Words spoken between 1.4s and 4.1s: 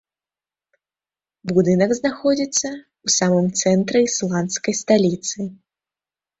Будынак знаходзіцца ў самым цэнтры